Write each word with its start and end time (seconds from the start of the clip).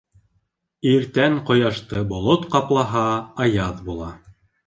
Иртән 0.91 1.35
ҡояшты 1.49 2.01
болот 2.13 2.49
ҡаплаһа, 2.55 3.05
аяҙ 3.45 3.87
була. 3.91 4.09